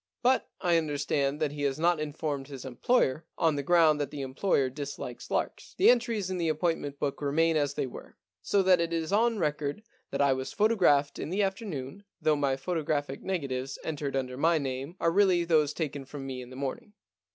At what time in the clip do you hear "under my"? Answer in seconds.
14.15-14.57